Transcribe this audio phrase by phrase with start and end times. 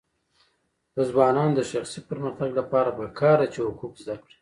[0.95, 4.35] د ځوانانو د شخصي پرمختګ لپاره پکار ده چې حقوق زده کړي.